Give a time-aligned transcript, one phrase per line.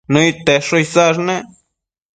[0.13, 1.45] Nëid tesho isash nec